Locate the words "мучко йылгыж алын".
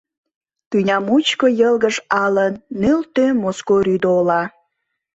1.07-2.53